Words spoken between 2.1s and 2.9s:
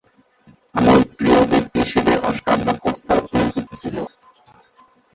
Oscar the